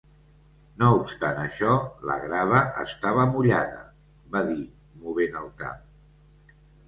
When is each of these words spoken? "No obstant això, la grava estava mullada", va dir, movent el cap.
"No 0.83 0.87
obstant 0.99 1.41
això, 1.41 1.75
la 2.11 2.15
grava 2.23 2.61
estava 2.85 3.27
mullada", 3.35 3.83
va 4.37 4.43
dir, 4.49 4.57
movent 5.03 5.37
el 5.45 5.53
cap. 5.63 6.57